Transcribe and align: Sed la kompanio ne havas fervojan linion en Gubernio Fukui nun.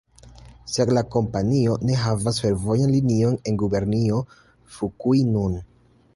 Sed 0.75 0.91
la 0.97 1.03
kompanio 1.15 1.75
ne 1.89 1.99
havas 2.05 2.41
fervojan 2.47 2.95
linion 2.97 3.39
en 3.51 3.61
Gubernio 3.65 4.27
Fukui 4.79 5.23
nun. 5.37 5.63